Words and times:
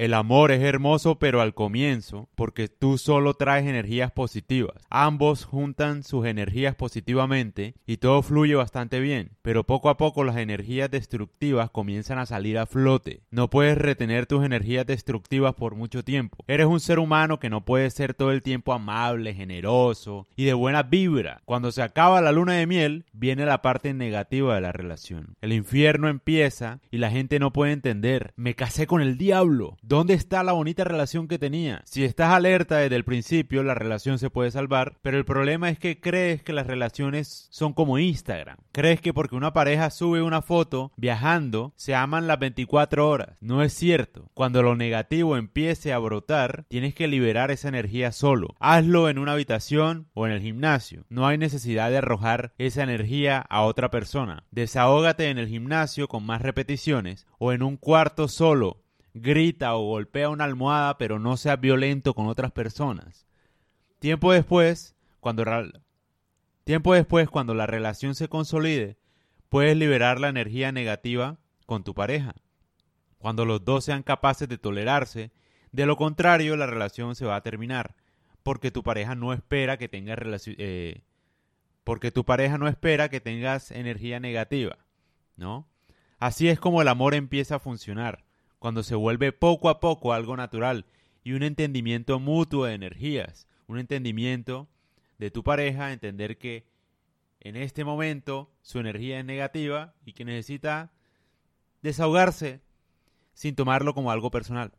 El 0.00 0.14
amor 0.14 0.50
es 0.50 0.62
hermoso 0.62 1.18
pero 1.18 1.42
al 1.42 1.52
comienzo, 1.52 2.30
porque 2.34 2.68
tú 2.68 2.96
solo 2.96 3.34
traes 3.34 3.66
energías 3.66 4.10
positivas. 4.10 4.82
Ambos 4.88 5.44
juntan 5.44 6.04
sus 6.04 6.24
energías 6.24 6.74
positivamente 6.74 7.74
y 7.86 7.98
todo 7.98 8.22
fluye 8.22 8.54
bastante 8.54 8.98
bien, 8.98 9.32
pero 9.42 9.64
poco 9.64 9.90
a 9.90 9.98
poco 9.98 10.24
las 10.24 10.38
energías 10.38 10.90
destructivas 10.90 11.70
comienzan 11.70 12.18
a 12.18 12.24
salir 12.24 12.56
a 12.56 12.64
flote. 12.64 13.24
No 13.30 13.50
puedes 13.50 13.76
retener 13.76 14.24
tus 14.24 14.42
energías 14.42 14.86
destructivas 14.86 15.52
por 15.54 15.74
mucho 15.74 16.02
tiempo. 16.02 16.46
Eres 16.48 16.66
un 16.66 16.80
ser 16.80 16.98
humano 16.98 17.38
que 17.38 17.50
no 17.50 17.66
puede 17.66 17.90
ser 17.90 18.14
todo 18.14 18.32
el 18.32 18.40
tiempo 18.40 18.72
amable, 18.72 19.34
generoso 19.34 20.26
y 20.34 20.46
de 20.46 20.54
buena 20.54 20.82
vibra. 20.82 21.42
Cuando 21.44 21.72
se 21.72 21.82
acaba 21.82 22.22
la 22.22 22.32
luna 22.32 22.54
de 22.54 22.66
miel, 22.66 23.04
viene 23.12 23.44
la 23.44 23.60
parte 23.60 23.92
negativa 23.92 24.54
de 24.54 24.62
la 24.62 24.72
relación. 24.72 25.36
El 25.42 25.52
infierno 25.52 26.08
empieza 26.08 26.80
y 26.90 26.96
la 26.96 27.10
gente 27.10 27.38
no 27.38 27.52
puede 27.52 27.72
entender. 27.72 28.32
Me 28.36 28.54
casé 28.54 28.86
con 28.86 29.02
el 29.02 29.18
diablo. 29.18 29.76
¿Dónde 29.90 30.14
está 30.14 30.44
la 30.44 30.52
bonita 30.52 30.84
relación 30.84 31.26
que 31.26 31.40
tenía? 31.40 31.82
Si 31.84 32.04
estás 32.04 32.32
alerta 32.32 32.76
desde 32.76 32.94
el 32.94 33.02
principio, 33.02 33.64
la 33.64 33.74
relación 33.74 34.20
se 34.20 34.30
puede 34.30 34.52
salvar, 34.52 34.96
pero 35.02 35.18
el 35.18 35.24
problema 35.24 35.68
es 35.68 35.80
que 35.80 35.98
crees 35.98 36.44
que 36.44 36.52
las 36.52 36.68
relaciones 36.68 37.48
son 37.50 37.72
como 37.72 37.98
Instagram. 37.98 38.58
Crees 38.70 39.00
que 39.00 39.12
porque 39.12 39.34
una 39.34 39.52
pareja 39.52 39.90
sube 39.90 40.22
una 40.22 40.42
foto 40.42 40.92
viajando, 40.96 41.72
se 41.74 41.96
aman 41.96 42.28
las 42.28 42.38
24 42.38 43.08
horas. 43.08 43.36
No 43.40 43.64
es 43.64 43.72
cierto. 43.72 44.30
Cuando 44.32 44.62
lo 44.62 44.76
negativo 44.76 45.36
empiece 45.36 45.92
a 45.92 45.98
brotar, 45.98 46.66
tienes 46.68 46.94
que 46.94 47.08
liberar 47.08 47.50
esa 47.50 47.66
energía 47.66 48.12
solo. 48.12 48.54
Hazlo 48.60 49.08
en 49.08 49.18
una 49.18 49.32
habitación 49.32 50.06
o 50.14 50.24
en 50.24 50.32
el 50.34 50.40
gimnasio. 50.40 51.04
No 51.08 51.26
hay 51.26 51.36
necesidad 51.36 51.90
de 51.90 51.98
arrojar 51.98 52.52
esa 52.58 52.84
energía 52.84 53.40
a 53.40 53.62
otra 53.62 53.90
persona. 53.90 54.44
Desahógate 54.52 55.30
en 55.30 55.38
el 55.38 55.48
gimnasio 55.48 56.06
con 56.06 56.24
más 56.24 56.42
repeticiones 56.42 57.26
o 57.40 57.50
en 57.50 57.64
un 57.64 57.76
cuarto 57.76 58.28
solo. 58.28 58.84
Grita 59.14 59.74
o 59.74 59.86
golpea 59.86 60.28
una 60.28 60.44
almohada, 60.44 60.98
pero 60.98 61.18
no 61.18 61.36
sea 61.36 61.56
violento 61.56 62.14
con 62.14 62.28
otras 62.28 62.52
personas. 62.52 63.26
Tiempo 63.98 64.32
después, 64.32 64.96
cuando 65.20 65.44
Tiempo 66.64 66.94
después, 66.94 67.28
cuando 67.28 67.54
la 67.54 67.66
relación 67.66 68.14
se 68.14 68.28
consolide, 68.28 68.96
puedes 69.48 69.76
liberar 69.76 70.20
la 70.20 70.28
energía 70.28 70.72
negativa 70.72 71.38
con 71.66 71.84
tu 71.84 71.94
pareja. 71.94 72.34
Cuando 73.18 73.44
los 73.44 73.64
dos 73.64 73.84
sean 73.84 74.02
capaces 74.02 74.48
de 74.48 74.58
tolerarse, 74.58 75.32
de 75.72 75.86
lo 75.86 75.96
contrario, 75.96 76.56
la 76.56 76.66
relación 76.66 77.14
se 77.14 77.26
va 77.26 77.36
a 77.36 77.42
terminar, 77.42 77.94
porque 78.42 78.70
tu 78.70 78.82
pareja 78.82 79.14
no 79.14 79.32
espera 79.32 79.76
que 79.76 79.88
tengas 79.88 80.18
eh, 80.46 81.02
porque 81.84 82.10
tu 82.10 82.24
pareja 82.24 82.58
no 82.58 82.68
espera 82.68 83.08
que 83.08 83.20
tengas 83.20 83.70
energía 83.70 84.20
negativa, 84.20 84.78
¿no? 85.36 85.68
Así 86.18 86.48
es 86.48 86.58
como 86.58 86.82
el 86.82 86.88
amor 86.88 87.14
empieza 87.14 87.56
a 87.56 87.60
funcionar, 87.60 88.24
cuando 88.60 88.84
se 88.84 88.94
vuelve 88.94 89.32
poco 89.32 89.70
a 89.70 89.80
poco 89.80 90.12
algo 90.12 90.36
natural 90.36 90.84
y 91.24 91.32
un 91.32 91.42
entendimiento 91.42 92.20
mutuo 92.20 92.66
de 92.66 92.74
energías, 92.74 93.48
un 93.66 93.78
entendimiento 93.78 94.68
de 95.18 95.30
tu 95.30 95.42
pareja, 95.42 95.92
entender 95.92 96.38
que 96.38 96.66
en 97.40 97.56
este 97.56 97.84
momento 97.84 98.52
su 98.62 98.78
energía 98.78 99.18
es 99.18 99.24
negativa 99.24 99.94
y 100.04 100.12
que 100.12 100.26
necesita 100.26 100.92
desahogarse 101.82 102.60
sin 103.32 103.56
tomarlo 103.56 103.94
como 103.94 104.10
algo 104.10 104.30
personal. 104.30 104.72